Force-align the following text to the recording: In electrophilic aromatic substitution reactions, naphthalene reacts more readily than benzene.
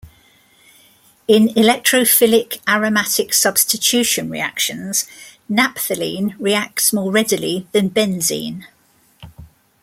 In 1.27 1.49
electrophilic 1.49 2.59
aromatic 2.67 3.35
substitution 3.35 4.31
reactions, 4.31 5.05
naphthalene 5.47 6.33
reacts 6.39 6.91
more 6.91 7.11
readily 7.11 7.67
than 7.71 7.91
benzene. 7.91 8.65